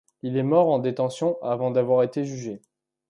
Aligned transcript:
Il 0.23 0.35
est 0.35 0.41
mort 0.41 0.69
en 0.69 0.79
détention 0.79 1.37
avant 1.43 1.69
d'avoir 1.69 2.01
été 2.01 2.25
jugé. 2.25 2.59